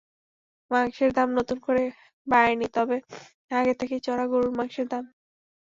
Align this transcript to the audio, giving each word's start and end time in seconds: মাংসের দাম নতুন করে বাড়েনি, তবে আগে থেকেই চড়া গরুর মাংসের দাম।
মাংসের 0.71 1.11
দাম 1.13 1.29
নতুন 1.37 1.57
করে 1.59 1.83
বাড়েনি, 2.27 2.67
তবে 2.75 2.97
আগে 3.51 3.73
থেকেই 3.79 4.01
চড়া 4.07 4.25
গরুর 4.31 4.51
মাংসের 4.57 4.87
দাম। 4.87 5.03